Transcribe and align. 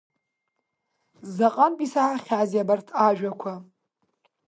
Заҟантә 1.35 1.81
исаҳахьааз 1.85 2.51
абарҭ 2.61 2.87
ажәақәа… 3.05 3.53